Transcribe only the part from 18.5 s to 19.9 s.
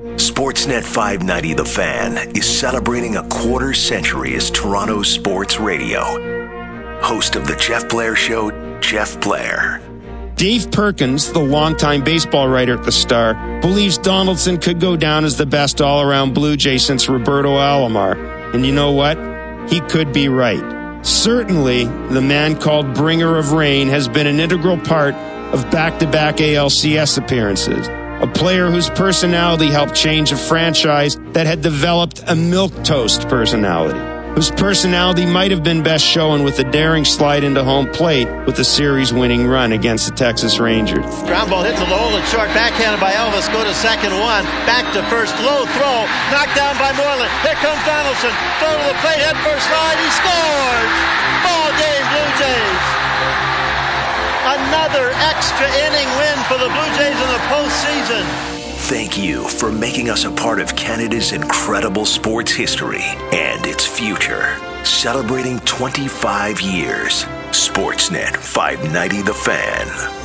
And you know what? He